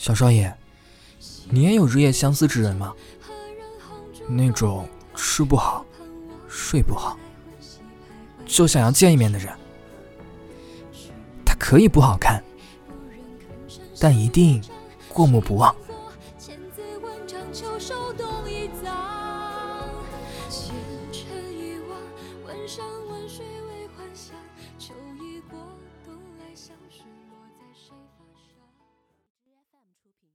[0.00, 0.50] 小少爷，
[1.50, 2.94] 你也有日夜相思之人吗？
[4.26, 5.84] 那种吃不好、
[6.48, 7.18] 睡不好，
[8.46, 9.54] 就想要见一面的人。
[11.44, 12.42] 他可以不好看，
[14.00, 14.64] 但一定
[15.10, 15.76] 过目不忘。
[22.66, 23.44] 山问水。
[30.20, 30.30] 品。